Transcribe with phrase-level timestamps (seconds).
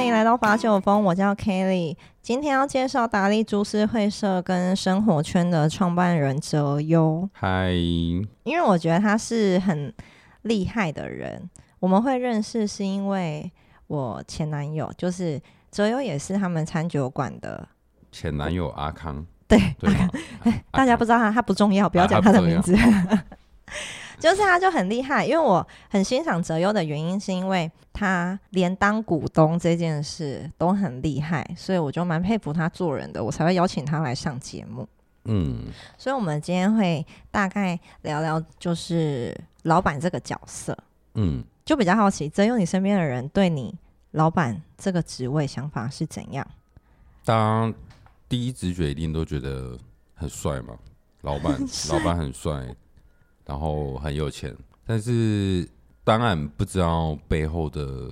[0.00, 1.94] 欢迎来到八九峰，我叫 Kelly。
[2.22, 7.70] 今天要介绍达利株式会社跟生活圈的创办人哲优，嗨，
[8.44, 9.92] 因为我觉得他是很
[10.40, 11.50] 厉害的人。
[11.80, 13.52] 我们会认识是因为
[13.88, 15.38] 我前男友，就是
[15.70, 17.68] 哲优，也是他们餐酒馆的。
[18.10, 20.08] 前男友阿康，对，对吗？
[20.72, 22.74] 大家不知道他，他不重要，不要讲他的名字。
[24.20, 34.86] 就是他就很厉害，因为我很欣赏哲优的原因，是因为他连当股东这件事都很厉害，所以我就蛮佩服他做人的，我才会邀请他来上节目。
[35.24, 35.64] 嗯，
[35.98, 40.76] 所以，我们今天会大概聊聊，就是老板这个角色。
[41.14, 43.74] 嗯，就比较好奇，泽优，你身边的人对你
[44.12, 46.46] 老板这个职位想法是怎样？
[47.24, 47.72] 当
[48.28, 49.76] 第一直觉一定都觉得
[50.14, 50.74] 很帅嘛，
[51.22, 51.58] 老板，
[51.90, 52.74] 老板很帅。
[53.50, 55.68] 然后很有钱，但是
[56.04, 58.08] 当然不知道背后的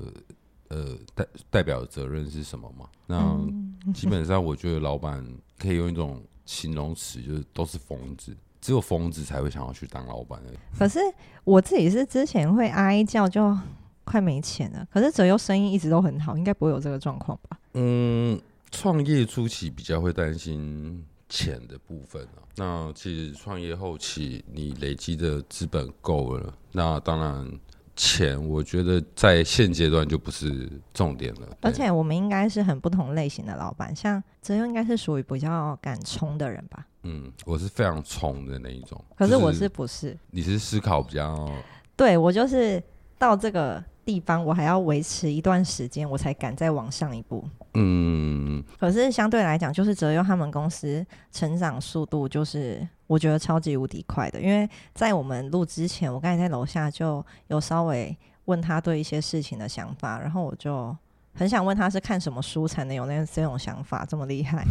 [0.67, 2.87] 呃代代表的责任是什么嘛？
[3.07, 5.25] 那基本上我觉得老板
[5.57, 10.43] 可以用一种形容词，就是都是疯子，只有疯子才会想要去当老板。
[10.77, 10.99] 可是
[11.45, 13.57] 我自己是之前会哀叫就
[14.03, 17.57] 快没钱了，可是哲优生意一直都很好，应该不会有这个状况吧？
[17.75, 18.41] 嗯，
[18.73, 21.07] 创业初期比较会担心。
[21.29, 27.61] 钱的部分啊，那其实创业后期你累积的资本够了，那当然
[27.95, 31.57] 钱我觉得在现阶段就不是重点了。
[31.61, 36.87] 而且我们应该是很不同类型的老板，像泽佑应该是属于比较敢冲的人吧？
[37.03, 39.03] 嗯，我是非常冲的那一种。
[39.17, 40.17] 可是我是不是？
[40.31, 41.51] 你是思考比较？
[41.97, 42.83] 对我就是
[43.19, 43.85] 到这个。
[44.09, 47.47] 地方我还要维持一段时间，我才敢再往上一步。
[47.75, 54.41] 嗯，可是相对来讲，就是泽优他们公司成长速度，就是我觉得超级无敌快的。
[54.41, 60.97] 因为在我们录之前，我刚才在楼下就有稍微问他对一些事情的想法，然后我就
[61.35, 64.65] 很想问他是看什么书才能有那这种想法这么厉害。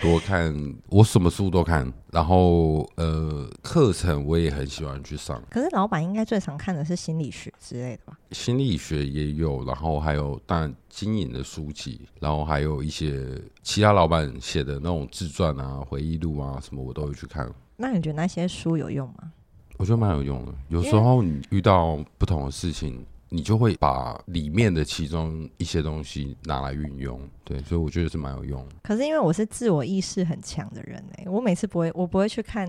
[0.00, 0.54] 多看，
[0.88, 5.42] 我什么书都看，然后呃，课程我也很喜欢去上。
[5.50, 8.18] 可是老板应该最常看的是心理学之类的吧？
[8.30, 17.52] 心理学也有，然后还有当然经营的书籍，然后还有一些其他老板写的那种自传啊、回忆录啊什么，我都会去看。
[17.76, 19.32] 那你觉得那些书有用吗？
[19.78, 20.52] 我觉得蛮有用的。
[20.68, 23.04] 有时候你遇到不同的事情。
[23.30, 28.66] 你就会把里面的其中一些东西拿来运用，对，所以我觉得是蛮有用。
[28.82, 32.66] 可是因为我是自我意识很强的人哎，我每次不会，我不会去看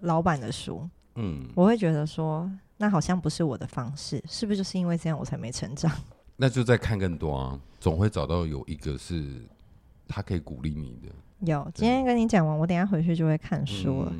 [0.00, 5.90] 老板的书，嗯，我会觉得说那好像不是我的方式，是不是就是因为这样我才没成长？
[6.36, 9.42] 那就再看更多啊，总会找到有一个是
[10.06, 11.08] 他可以鼓励你的。
[11.50, 14.12] 有，今天跟你讲完，我等下回去就会看书了。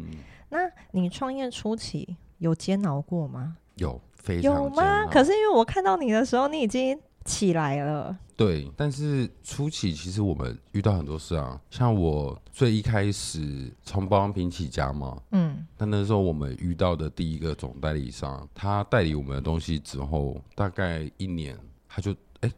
[0.48, 0.58] 那
[0.92, 3.56] 你创业初期有煎熬过吗？
[3.74, 4.00] 有。
[4.42, 5.06] 有吗？
[5.06, 8.16] 可是因为我看到你的时候，你已经起来了。
[8.36, 21.56] 对，但是初期其实我们遇到很多事啊，像我最一开始从保养品起家嘛，嗯，但那时候我们遇到的第一个总代理商，他代理我们的东西之后，大概一年，
[21.88, 22.50] 他就哎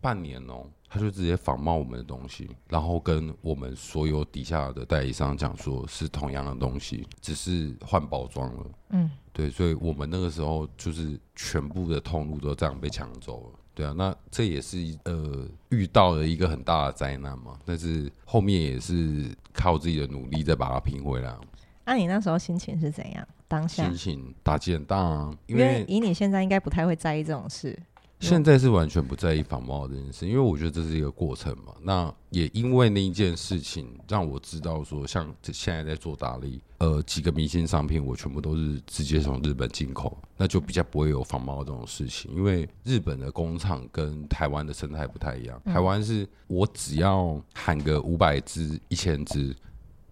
[0.00, 9.10] 半年哦，他就直接仿冒我们的东西，然后跟我们所有底下的代理商讲说是同样的东西，只是换包装了，嗯。
[9.32, 13.58] 对，所以我们那个时候就是全部的通路都这样被抢走了。
[13.74, 17.58] 对啊，那这也是呃遇到了一个很大的灾难嘛。
[17.66, 21.36] 但是后面也是靠自己的努力再把它拼回来。
[21.84, 23.28] 那你那时候心情是怎样？
[23.46, 27.78] 当下心情打击很大啊，因为以你现在应该不太会在意这种事。
[28.18, 31.74] 现在是完全不在意仿冒这件事，因为我觉得这是一个过程嘛。
[31.82, 42.34] 那也因为那一件事情，让我知道说，像现在在做打理，呃，几个明星商品，我全部都是直接从日本进口，那就比较不会有仿冒这种事情。
[42.34, 49.54] 因为日本的工厂跟台湾的生态不太一样，台湾是我只要喊个五百只、一千只，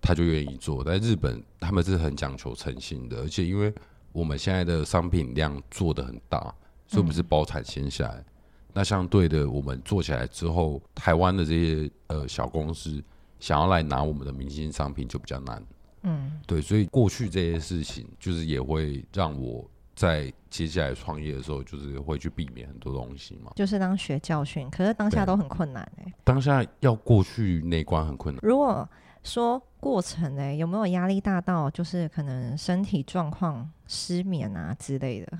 [0.01, 0.85] 他就愿意做。
[0.85, 3.73] 但日本他们是很讲求诚信的，而且因为
[4.13, 6.55] 我们现在的商品量做的很大。
[6.87, 8.25] 所以我们是包产先下来，
[8.73, 13.03] 那相对的，我们做起来之后，台湾的这些呃小公司
[13.41, 15.63] 想要来拿我们的明星商品就比较难。
[16.03, 19.65] 嗯，对，所以过去这些事情，就是也会让我
[19.95, 23.53] 在接下来创业的时候，就是会去避免很多东西嘛。
[23.57, 26.13] 就是当学教训，可是当下都很困难哎。
[26.23, 28.41] 当下要过去那关很困难。
[28.43, 28.87] 如果
[29.23, 35.39] 说过程哎，有没有压力大到就是可能身体状况失眠啊之类的？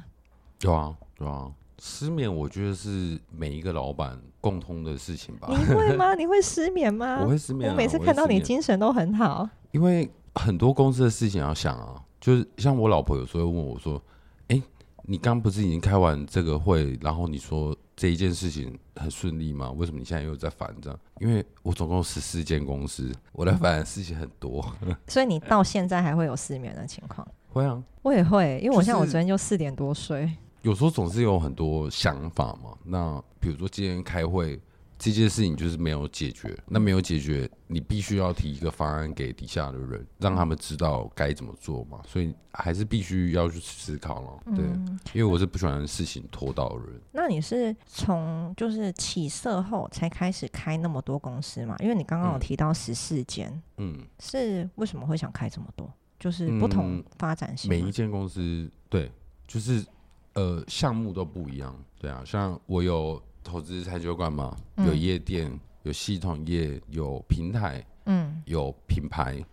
[0.63, 0.97] 有啊。
[1.17, 5.49] 对啊，失眠我觉得是每一个老板共通的事情吧。
[5.51, 6.15] 你会吗？
[6.17, 7.21] 你会失眠吗？
[7.23, 7.71] 我会失眠。
[7.71, 9.49] 我每次看到你精神都很好。
[9.73, 14.01] 因为很多公司的事情要想啊，就是像我老婆有时候会问我说
[14.49, 14.63] ：“哎，
[15.03, 19.71] 你刚不是已经开完这个会，然后你说这一件事情很顺利吗？
[19.73, 20.99] 为什么你现在又在烦这样？
[21.21, 24.65] 因为我总共十四间公司，我在烦的事情很多。
[25.07, 27.27] 所以你到现在还会有失眠的情况？
[27.53, 30.31] 会啊，我也会，因为我像我昨天就四点多睡。
[30.65, 32.77] 有时候总是有很多想法嘛。
[32.85, 34.61] 那比如说今天开会。
[34.97, 42.01] 这件事情就是没有解决，那没有解决，你必须要提一个方案给底下的人，让他们知道该怎么做嘛。
[42.07, 44.65] 所以还是必须要去思考了，对，
[45.13, 46.99] 因为我是不喜欢事情拖到人。
[47.11, 51.75] 那你是从就是起色后才开始开那么多公司嘛？
[51.81, 55.93] 因为你刚刚有提到十四间，嗯，是为什么会想开这么多？
[56.21, 59.11] 就是不同发展性，每一间公司对，
[59.47, 59.85] 就是
[60.35, 63.23] 呃项目都不一样，对啊，像我有。
[63.47, 69.45] 投资餐酒馆嘛，有夜店，有系统业，有平台，嗯，有品牌，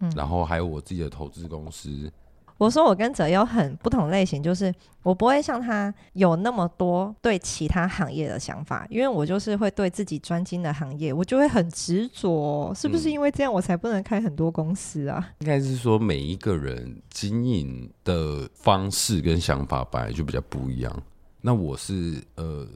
[0.00, 2.12] 嗯，然后还有我自己的投资公司。
[2.58, 12.72] 我说我跟泽优很不同类型，就是我不会像他有那么多对其他行业的想法，因为我就是会对自己专精的行业，我就会很执着。
[12.74, 15.28] 是不是因为这样我才不能开很多公司啊？
[15.40, 21.02] 应该是说每一个人经营的方式跟想法本来就比较不一样。
[21.40, 22.66] 那我是呃。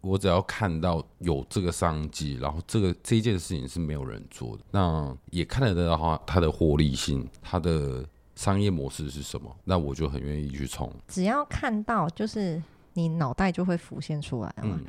[0.00, 8.06] 我只要看到有这个商机，然后这个这件事情是没有人做的，那也看得到的话，它的获利性，它的
[8.38, 10.88] 商业模式是什么，那我就很愿意去冲。
[11.08, 12.62] 只要看到，就是
[12.92, 14.80] 你脑袋就会浮现出来嗯，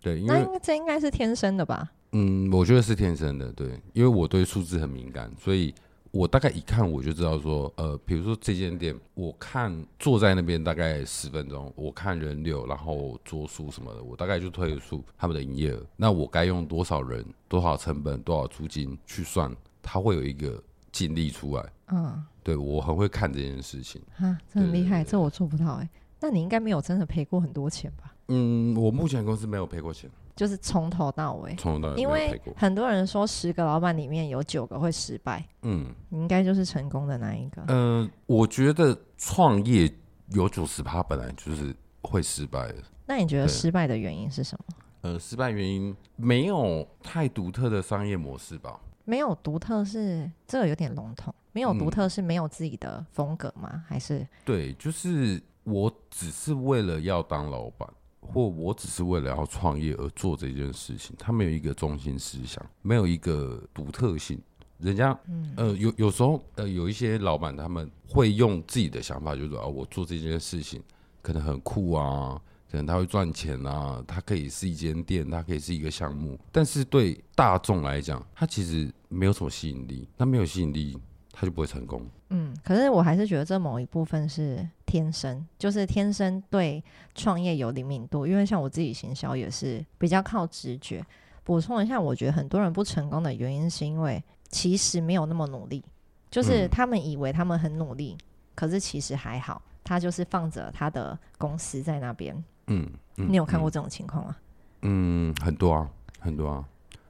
[0.00, 1.92] 对，那这应该是天生的吧？
[2.12, 5.74] 嗯，我觉得是天生的，对，因为我对数字很敏感，所以。
[6.12, 15.82] 我大概一看我就知道说，呃，比如说这间店，我看坐在那边大概十分钟，我看人流，然后桌数什么的，我大概就推出他们的营业额。
[15.94, 21.72] 那我该用多少人、多少成本、多少租金去算，它会有一个净利出来。
[21.88, 24.00] 嗯，对我很会看这件事情。
[24.14, 25.90] 哈，这很厉害，这我做不到哎。
[26.20, 28.14] 那你应该没有真的赔过很多钱吧？
[28.28, 30.08] 嗯，我目前公司没有赔过钱。
[30.36, 37.64] 就是从头到尾，从头到尾，因为很多人说十个老板里面有九个会失败，嗯，你应该就是成功的那一个。
[37.66, 39.92] 嗯，我觉得创业
[40.28, 42.76] 有九十趴本来就是会失败的。
[43.06, 44.76] 那你觉得失败的原因是什么？
[45.00, 48.78] 呃，失败原因没有太独特的商业模式吧？
[49.06, 53.82] 没有独特是这个有点笼统，没有独特是没有自己的风格吗？
[53.88, 57.88] 还是对，就是我只是为了要当老板。
[58.28, 64.42] 或我只是为了要创业而做这件事情，他没有一个中心思想，没有一个独特性。
[64.78, 70.82] 人家，嗯呃，有有时候，呃，有一些老板他们会用自己的想法，就是啊，我做这件事情
[71.22, 72.40] 可能很酷啊，
[72.76, 80.06] 可能他会赚钱啊，他可以是一间店，他可以是一个项目，但是对大众来讲，他其实没有什么吸引力。
[80.18, 81.00] 那没有吸引力。
[81.38, 82.00] 他就不会成功。
[82.30, 86.82] 嗯，可是我还是觉得这某一部分是天生，就是天生对
[87.14, 88.26] 创业有灵敏度。
[88.26, 91.04] 因为像我自己行销也是比较靠直觉。
[91.44, 95.84] 补充一下，我觉得很多人不成功的原因是因为其实没有那么努力，
[96.30, 98.16] 就是他们以为他们很努力，
[98.54, 102.42] 可是其实还好，他就是放着他的公司在那边。
[102.68, 104.36] 嗯，你有看过这种情况吗？
[104.82, 106.64] 嗯，很多啊，很多啊，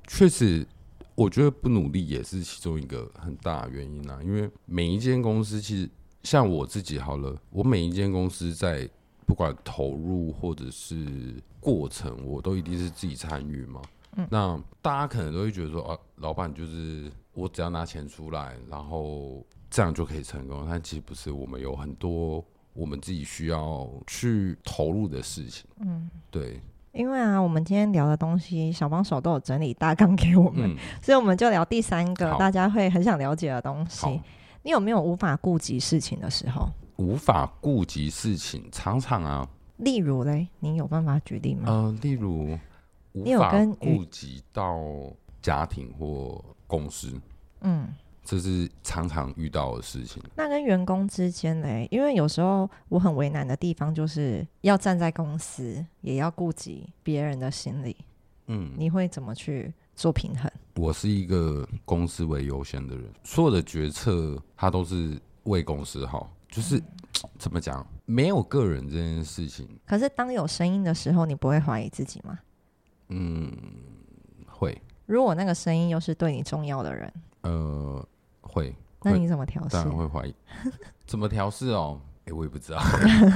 [0.06, 0.66] 确实。
[1.14, 5.88] 我觉得不努力也是其中一个很大的原因啊，因为每一间公司其实
[6.22, 8.86] 像我自己好了，我每一间公司在
[9.24, 13.80] 不管投入或者是过程，我都一定是自己参与嘛。
[14.16, 22.44] 嗯，那大家可能都会觉得说啊，老板就是我只要拿钱出来，然后这样就可以成功，但其实不是，我们有很多
[22.76, 25.64] 我们自己需要去投入的事情。
[25.80, 26.60] 嗯，对。
[26.92, 34.06] 因为啊，我们今天聊的东西，小帮手都有整理大纲给我们，所以我们就聊第三个大家会很想了解的东西。
[34.62, 36.70] 你有没有无法顾及事情的时候？
[36.96, 39.46] 无法顾及事情，常常啊。
[39.76, 41.64] 例如嘞，你有办法举例吗？
[41.66, 42.58] 呃，例如
[43.12, 44.80] 无法顾及到
[45.42, 47.12] 家庭或公司。
[47.60, 47.88] 嗯。
[48.26, 50.20] 这是常常遇到的事情。
[50.34, 51.86] 那跟员工之间呢？
[51.92, 57.96] 因为有时候我很为难的地方，就是要站在公司，也要顾及别人的心理。
[58.48, 60.50] 嗯，你会怎么去做平衡？
[60.74, 66.28] 我是一个公司为优先的人，所有的决策他都是为公司好。
[66.48, 66.82] 就是
[67.38, 69.68] 怎么讲，没有个人这件事情。
[69.86, 72.38] 可是当有声音的时候，你不会怀疑自己吗？
[73.08, 73.52] 嗯，
[74.48, 74.76] 会。
[75.06, 78.04] 如果那个声音又是对你重要的人，呃。
[78.56, 79.68] 会，那你怎么调试？
[79.74, 80.34] 当然会怀疑，
[81.06, 82.00] 怎么调试哦？
[82.24, 82.80] 哎，我也不知道，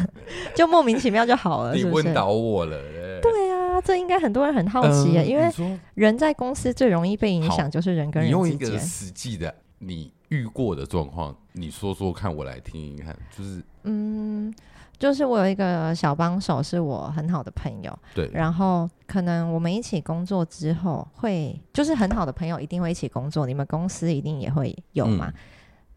[0.56, 1.74] 就莫名其妙就好了。
[1.74, 2.76] 你问倒我了，
[3.20, 8.80] 对啊，这应该很多人很好奇啊，因为人在公司最容易被影响，就是人跟人之间。
[8.80, 13.16] 实际的，你遇过的状况，你说说看，我来听一看。
[13.36, 14.52] 就是，嗯，
[15.00, 17.98] 就是我有一个小帮手，是我很好的朋友。
[18.14, 25.32] 对，然后可能我们一起工作之后，会就是很好的朋友一定会一起工作，你们公司一定也会有嘛。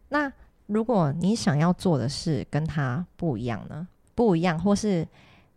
[0.07, 0.31] 那
[0.67, 3.85] 如果你想要做的事跟他不一样呢？
[4.15, 5.05] 不一样，或是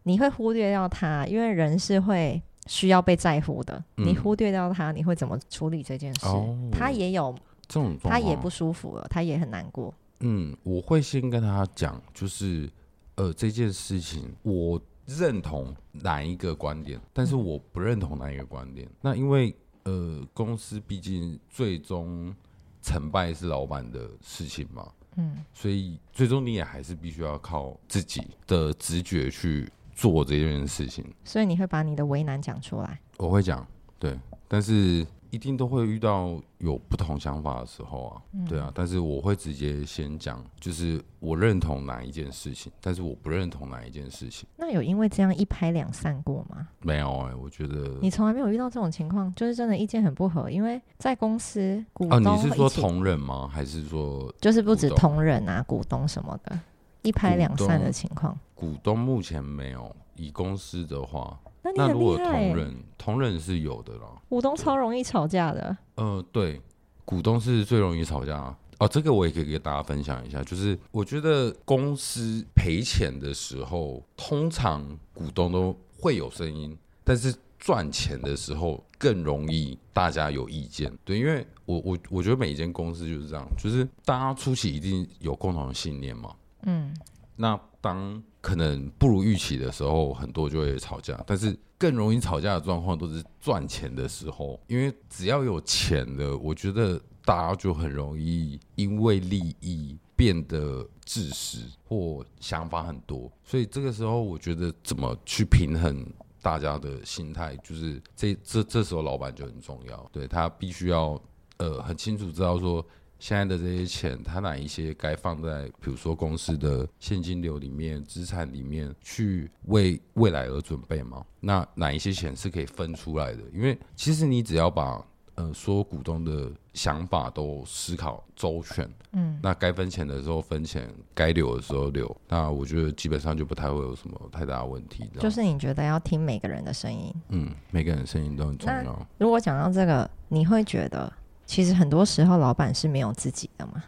[0.03, 3.81] 你会忽略掉他，因为人是会需要被在乎的。
[3.95, 6.27] 你忽略掉他，你会怎么处理这件事？
[6.73, 7.33] 他也有
[7.69, 9.95] 这种，他也不舒服了，他也很难过。
[10.21, 12.69] 嗯，我会先跟他讲，就是
[13.17, 18.89] 呃这件事情，我认同哪一个观点，但是我不认同哪一个观点。
[19.01, 19.55] 那因为
[19.85, 22.35] 呃公司毕竟最终
[22.81, 31.05] 成败是老板的事情嘛，嗯，所以最终你也还是必须要靠自己的直觉去做这件事情。
[31.25, 33.01] 所以你会把你的为难讲出来？
[33.19, 33.67] 我会讲，
[33.99, 35.07] 对，但是。
[35.37, 44.49] 一定都会遇到有不同想法的时候啊，对啊，但是我会直接先讲，就是我认同哪一件事情，但是我不认同哪一件事情。
[44.57, 46.67] 那有因为这样一拍两散过吗？
[46.81, 53.47] 没有哎，我觉得你从来没有遇到这种情况，就是真的意见很不合，因为在公司股东你是说同仁吗？
[53.47, 56.59] 还是说就是不止同仁啊，股东什么的，
[57.03, 58.35] 一拍两散的情况？
[58.55, 61.39] 股东目前没有，以公司的话。
[61.75, 65.77] 那如果同仁同仁是有的啦，股东超容易吵架的。
[65.97, 66.61] 呃，对，
[67.05, 68.87] 股东是最容易吵架啊哦。
[68.87, 80.93] 这个我也可以给大家分享一下，就是我觉得公司赔钱的时候，通常股东都会有声音，但是赚钱的时候更容易大家有意见。
[81.05, 86.35] 对，因为我我我觉得每一间公司就是这样，就是大家初期一定有共同的信念嘛。
[86.63, 86.95] 嗯，
[87.37, 88.23] 那当。
[88.47, 91.21] 可能不如预期的时候，很多就会吵架。
[91.27, 103.29] 但是更容易吵架的状况都是赚钱的时候，因为只要有钱的，我觉得大家就很容易因为利益变得自私或想法很多。
[103.43, 106.07] 所以这个时候，我觉得怎么去平衡
[106.41, 110.09] 大家的心态，就是这这这时候老板就很重要。
[110.13, 111.21] 对他必须要
[111.57, 112.87] 呃很清楚知道说。
[113.27, 121.27] 现在的这些钱，它哪一些该放在，比如说公司的现金流里面、资产里面，去为未来而准备吗？
[121.41, 123.43] 那哪一些钱是可以分出来的？
[123.53, 125.05] 因为其实你只要把
[125.35, 135.03] 呃所有股东的想法都思考周全，嗯，那该分钱的时候分钱，该留的时候留，那我觉得基本上就不太会有什么太大的问题。
[135.19, 139.07] 就是你觉得要听每个人的声音，嗯，每个人的声音都很重要。
[139.19, 141.13] 如果讲到这个，你会觉得？
[141.47, 143.83] 其实很多时候，老板是没有自己的嘛。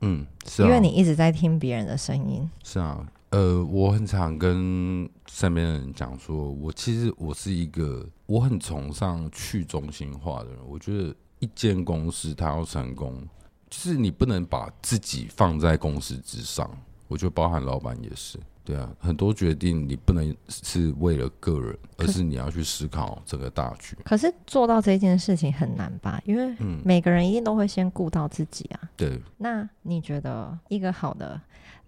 [0.00, 2.46] 嗯，是啊因为你一直在听别人的声音。
[2.62, 10.58] 是啊，呃，我很常跟身边的人讲说，我其实我是一个我很崇尚去中心化的人。
[10.66, 13.26] 我觉得一间公司它要成功，
[13.70, 16.70] 就是你不能把自己放在公司之上。
[17.08, 18.38] 我觉得包含老板也是。
[18.66, 23.96] 对啊，很多决定你不能是为了个人，而是你要去思考这个大局。
[24.04, 26.20] 可是做到这件事情很难吧？
[26.24, 26.52] 因为
[26.84, 28.90] 每个人一定都会先顾到自己啊。
[28.96, 29.22] 对。
[29.38, 31.40] 那你觉得一个好的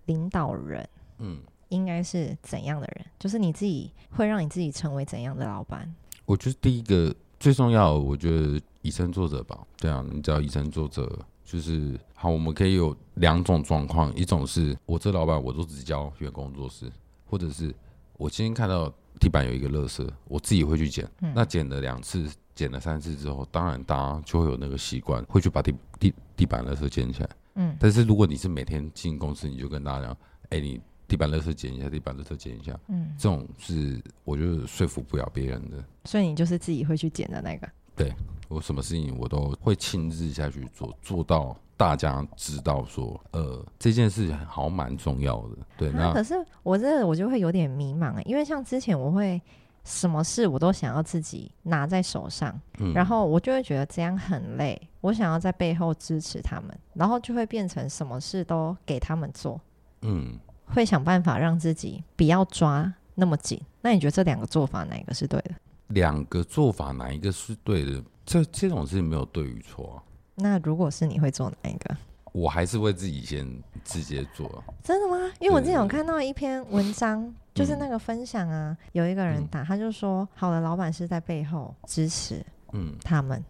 [0.07, 3.05] 领导人，嗯，应该是怎样的人？
[3.19, 5.93] 就是你自己会让你自己成为怎样的老板？
[6.27, 9.59] 我觉得第一个最重要，我觉得以身作则吧。
[9.79, 11.11] 对啊，你只要以身作则。
[11.49, 16.93] 就是好，我们可以有两种状况，一种是我这老板我都只教员工做事，
[17.25, 17.75] 或者是
[18.19, 21.11] 我今天看到地板有一个垃圾，我自己会去捡。
[21.35, 27.31] 那捡了两次，捡了三次之后，当然大家就会有那个习惯，会去把地地地板垃圾捡起来。
[27.55, 27.75] 嗯。
[27.81, 30.17] 但是如果你是每天进公司，你就跟大家讲，
[30.51, 32.79] 哎，你地板垃圾捡一下，地板垃圾捡一下。
[32.89, 33.09] 嗯。
[33.17, 35.83] 这种是我觉得说服不了别人的。
[36.05, 37.67] 所以你就是自己会去捡的那个。
[37.97, 38.13] 对。
[38.49, 45.57] 我什么事情我都会亲自下去做，做到大家知道说，呃，这件事情好像蛮重要的。
[45.77, 49.41] 对，那可是我这我就会有点迷茫因为像之前我会
[49.85, 52.59] 什么事我都想要自己拿在手上，
[52.95, 54.81] 然后我就会觉得这样很累。
[55.01, 59.61] 我想要在背后支持他们，然后就会变成什么事都给他们做。
[60.03, 63.61] 嗯，会想办法让自己不要抓那么紧。
[63.81, 65.53] 那你觉得这两个做法哪一个是对的？
[65.89, 68.03] 两个做法哪一个是对的？
[68.25, 70.03] 这这种事情没有对与错。
[70.35, 71.97] 那如果是你会做哪一个？
[72.33, 73.47] 我还是会自己先
[73.85, 74.63] 直接做。
[74.85, 75.33] 真的吗？
[75.41, 83.43] 因为我之前有看到一篇文章，就是那个分享啊，有一个人打，他就说，好的老板是在背后支持，嗯，他们。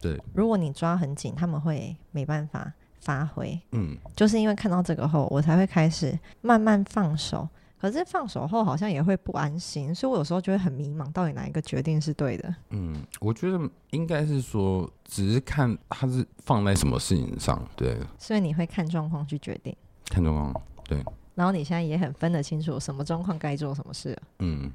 [0.00, 0.20] 对。
[0.34, 3.58] 如果你抓很紧，他们会没办法发挥。
[3.72, 3.96] 嗯。
[4.14, 7.48] 就是因为看到这个后，我才会开始慢慢放手。
[7.80, 12.54] 可是放手后好像也会不安心，所以我有时候就会很迷茫，到底哪一个决定是对的？
[12.70, 13.58] 嗯，我觉得
[13.90, 17.96] 应该是说，只是看他是放在什么事情上，对。
[18.18, 19.74] 所以你会看状况去决定？
[20.06, 21.04] 看状况，对。
[21.34, 24.18] 然后你现在也很分得清楚什么状况该做什么事。
[24.40, 24.72] 嗯，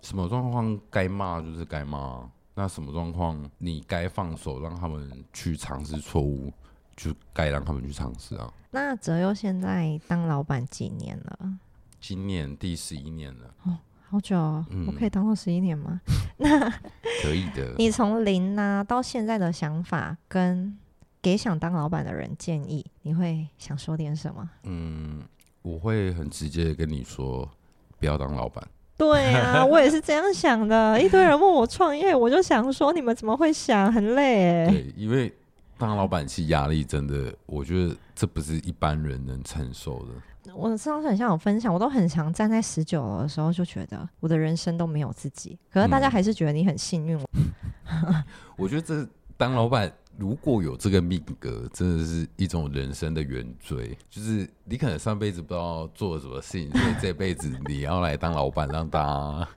[0.00, 6.50] 什么状况该骂就是该骂，那什么状况你该放手让他们去尝试错误，
[6.96, 8.50] 就该让他们去尝试啊。
[8.70, 11.58] 那泽优现在当老板几年了？
[12.00, 13.54] 今年第十一年了。
[13.64, 16.00] 哦，好久哦，嗯我可以当到十一年吗？
[16.38, 16.70] 那
[17.22, 17.74] 可以的。
[17.78, 20.76] 你从零呢、到现在的想法，跟
[21.22, 24.48] 给想当老板的人建议，你会想说点什么？
[24.64, 25.22] 嗯，
[25.62, 27.48] 我会很直接的跟你说，
[27.98, 28.62] 不要当老板。
[28.96, 31.00] 对啊， 我也是这样想的。
[31.02, 33.92] 一堆人问我创业，我就想说，你们怎么会想？
[33.92, 34.66] 很累哎。
[34.70, 35.34] 对，因为
[35.78, 40.52] 当老板其实压力真的，我觉得这不是一般人能承受的。
[40.54, 45.58] 我上次很像有分享，我都很常站在十九楼的时候，就觉得我的人生都没有自己。
[45.70, 47.18] 可是大家还是觉得你很幸运。
[48.56, 49.06] 我觉得这
[49.36, 53.98] 当老板如果有这个命格，真的是一种人生的原罪。
[54.08, 59.48] 就是你可能上辈子不知道做了什么事情，所以这辈子你要来当老板，让大家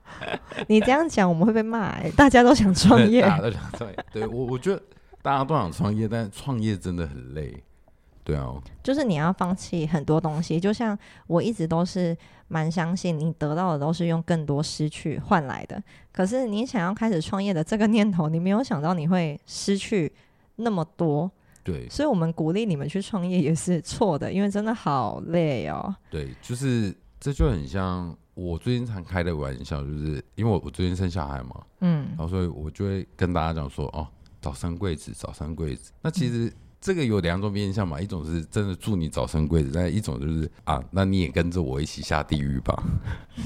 [0.68, 2.12] 你这样讲，我们会被骂哎。
[2.18, 4.06] 大家都想创业，大家都想创业。
[4.12, 4.82] 对我，我觉得
[5.22, 7.64] 大家都想创业，但创业真的很累。
[8.24, 10.60] 对啊，就是你要放弃很多东西。
[10.60, 12.16] 就像我一直都是
[12.48, 15.82] 蛮相信，你得到的都是用更多失去换来的。
[16.12, 20.12] 可是你想要开始创业的这个念头，你没有想到你会失去
[20.58, 21.32] 那么多，
[21.64, 25.96] 对所以我们鼓励你们去创业也是错的，因为真的好累哦。
[26.12, 34.08] 对，就是这就很像我最近常开的玩笑，就是因为我我最近生小孩嘛，嗯然后所以我就会跟大家讲说，哦，
[34.42, 35.92] 早生贵子，早生贵子。
[36.02, 42.84] 那其实这个有两种面向嘛，一种是真的祝你早生贵子，但一种就是啊，那你也跟着我一起下地狱吧。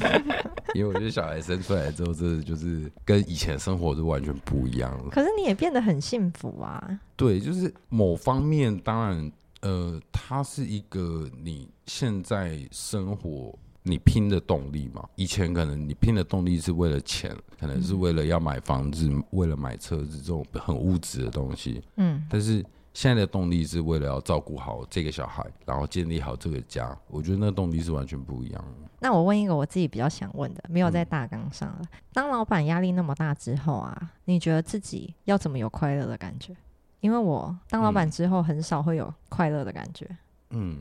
[0.76, 5.10] 因为我觉得小孩生出来之后，这就是跟以前生活是完全不一样了。
[5.10, 7.00] 可是你也变得很幸福啊。
[7.16, 9.32] 对，就是某方面，当然，
[9.62, 15.08] 呃，它是一个你现在生活你拼的动力嘛。
[15.16, 21.84] 以前可能你拼的动力是为了钱，可能是为了要买房子，为了买车子这种很物质的东西。
[21.98, 26.98] 嗯，但是现在的动力是为了要照顾好这个小孩，然后建立好这个家。
[27.07, 28.90] 我觉得那动力是完全不一样的。
[29.00, 31.81] 那我问一个我自己比较想问的，没有在大纲上了。
[32.14, 36.55] 当老板压力那么大之后啊，你觉得自己要怎么有快乐的感觉？
[37.01, 40.07] 因为我当老板之后很少会有快乐的感觉，
[40.51, 40.79] 嗯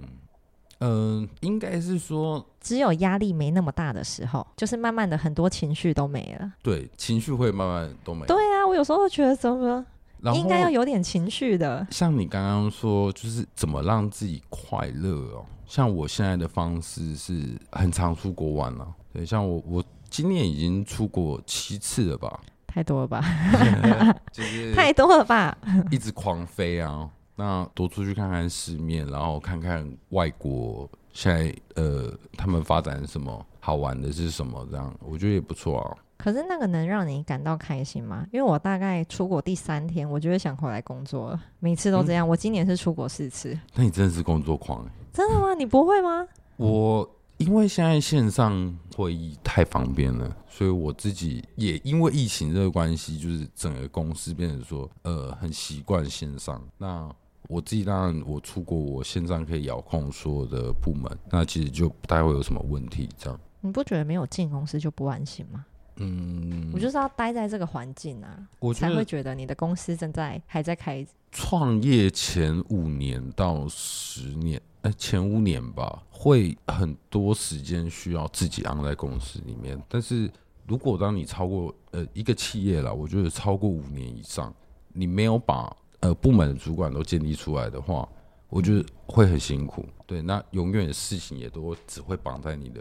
[0.82, 6.52] 嗯、呃应该是说只有压力没那么大的时候，就是慢慢的很多情绪都没了。
[6.62, 8.26] 对情绪会慢慢都没。
[8.26, 9.84] 对啊，我有时候觉得怎么
[10.34, 11.86] 应该要有点情绪的。
[11.90, 15.44] 像你刚刚说，就是怎么让自己快乐哦。
[15.66, 23.22] 像我现在的方式是很常出国玩了、对，像我我今年已经出国七次了吧，太多了吧？
[24.30, 25.56] 就是太多了吧？
[25.90, 27.08] 一直狂飞啊。
[27.36, 35.96] 那多出去看看世面，然后看看外国现在呃他们发展什么好玩的是什么，这样我觉得也不错啊。
[36.18, 38.24] 可是那个能让你感到开心吗？
[38.30, 41.42] 因为我大概出国第三天，我就会想回来工作了。
[41.58, 42.28] 每次都这样。
[42.28, 45.52] 我今年是出国四次，那你真的是工作狂欸真的吗？
[45.54, 46.24] 你不会吗？
[46.58, 56.62] 我因为现在线上会议太方便了，所以我自己也因为疫情这个关系，就是整个公司变成说，呃，很习惯线上。
[56.78, 57.12] 那
[57.48, 63.08] 我自己当然我出国，我线上可以遥控所有的部门，那其实就不太会有什么问题。
[63.18, 65.64] 这样，你不觉得没有进公司就不安心吗？
[65.96, 71.06] 嗯，我就是要待在这个环境啊，我才会觉得你的公司正在还在开。
[71.30, 79.80] 创业前五年到十年，呃，前五年吧，会很多时间需要自己安在公司里面。
[79.88, 80.30] 但是
[80.66, 84.54] 如果当你超过呃一个企业啦，我觉得超过五年以上，
[84.92, 88.08] 你没有把呃部门的主管都建立出来的话，
[88.48, 89.84] 我觉得会很辛苦。
[90.06, 92.80] 对，那永远的事情也都只会绑在你的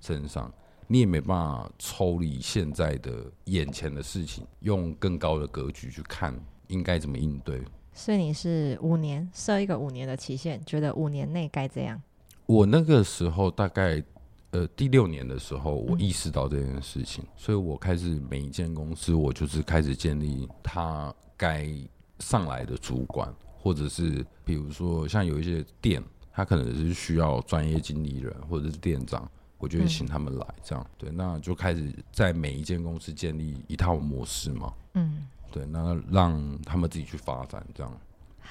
[0.00, 0.52] 身上。
[0.88, 7.62] 你也没办法抽离现在的眼前的事情，用更高的格局去看应该怎么应对。
[7.94, 12.02] 所以你是五年设一个五年的期限，觉得五年内该这样。
[12.44, 14.02] 我那个时候大概
[14.50, 21.66] 呃第六年的时候，我意识到这件事情，所以我开始每一间公司，我就是开始建立它该
[22.22, 29.28] 上来的主管，或者是比如说像有一些店，他可能是需要专业经理人或者是店长。
[29.58, 38.00] 我就会请他们来，这样、对，那就开始在每一间公司建立一套模式嘛，嗯，对，那让他们自己去发展，这样，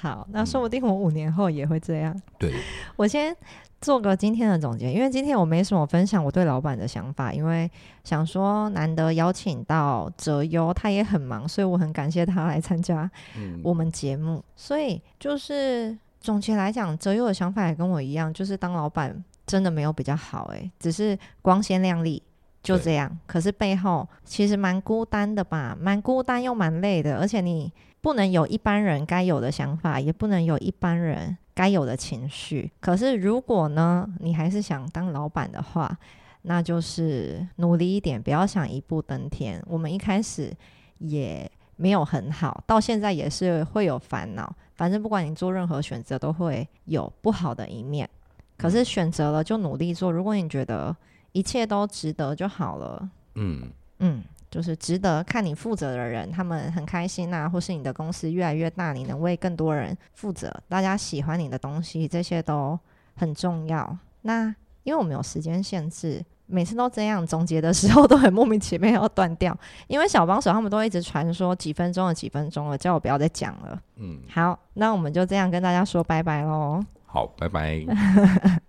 [0.02, 2.12] 好，那说不定我五年后也会这样。
[2.36, 2.52] 对，
[2.96, 3.32] 我先
[3.80, 7.70] 做个今天的总结，因为今天我没什么分享我对老板的想法，因为
[8.02, 14.42] 想说难得邀请到哲优，他也很忙，所以我很感谢他来参加嗯，我们节目。
[14.56, 22.20] 所以就是总结来讲，哲优的想法也跟我一样，就是当老板真的没有比较好诶，只是光鲜亮丽
[22.60, 23.16] 就这样。
[23.28, 32.70] 可是背后其实蛮孤单的吧，蛮孤单又蛮累的，而且你不能有一般人该有的想法，也不能有一般人该有的情绪。
[32.80, 35.96] 可是如果呢，你还是想当老板的话，
[36.42, 39.62] 那就是努力一点，不要想一步登天。
[39.68, 40.52] 我们一开始
[40.98, 44.52] 也没有很好，到现在也是会有烦恼。
[44.74, 48.08] 反正不管你做任何选择，都会有不好的一面。
[48.56, 50.94] 可是选择了就努力做，如果你觉得
[51.30, 53.08] 一切都值得就好了。
[53.36, 62.78] 嗯嗯，就是值得看你负责的人，他们很开心呐，或是你的公司越来越大，你能为更多人负责，大家喜欢你的东西，这些都
[63.16, 63.96] 很重要。
[64.20, 73.80] 那因为我们有时间限制，每次都这样总结的时候都很莫名其妙要断掉，因为小帮手他们都一直传说几分钟了，几分钟了，叫我不要再讲了。
[73.96, 76.84] 嗯，好，那我们就这样跟大家说拜拜喽。
[77.06, 77.82] 好，拜拜。